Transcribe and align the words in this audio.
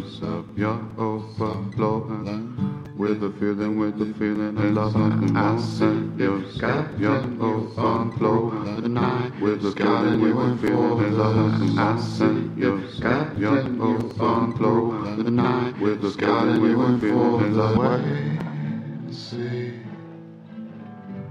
than 0.00 0.10
yourself, 0.10 0.46
your 0.56 0.80
overflowing. 0.98 2.56
With 2.96 3.20
the 3.20 3.30
feeling, 3.38 3.78
with 3.78 3.98
the 3.98 4.12
feeling 4.18 4.58
of 4.58 4.64
love, 4.74 4.94
nothing 4.94 5.32
more 5.32 5.58
than 5.58 6.18
yourself, 6.18 6.86
your 6.98 7.16
overflowing. 7.40 8.82
The 8.82 8.88
night 8.88 9.40
with 9.40 9.62
the 9.62 9.72
feeling, 9.72 10.20
with 10.20 10.60
the 10.60 10.68
feeling 10.68 11.04
of 11.04 11.12
love, 11.12 11.60
nothing 11.60 11.74
more 11.76 11.96
than 12.18 12.58
yourself, 12.58 13.38
your 13.38 13.58
overflowing. 13.58 15.24
The 15.24 15.30
night 15.30 15.78
with 15.80 16.02
the 16.02 16.10
feeling, 16.10 16.60
with 16.60 17.00
the 17.00 17.06
feeling 17.08 17.44
of 17.44 17.52
love. 17.56 17.78
Wait 17.78 18.00
and 18.00 19.14
see 19.14 19.80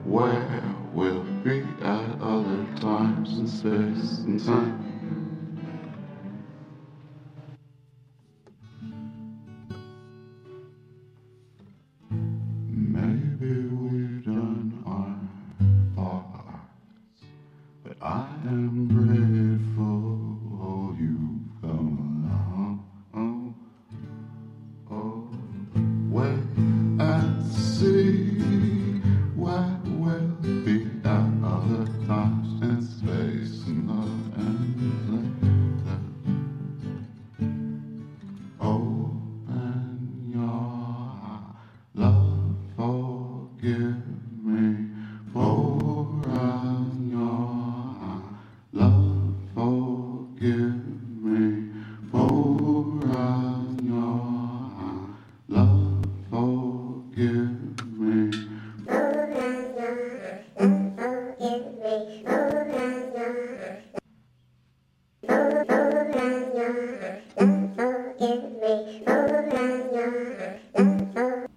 where 0.05 0.63
we'll 0.93 1.23
be 1.43 1.63
at 1.81 2.21
other 2.21 2.65
times 2.81 3.37
in 3.37 3.47
space 3.47 4.19
and 4.25 4.43
time. 4.43 4.88
I 18.01 18.23
am 18.45 18.87
brave. 18.87 19.38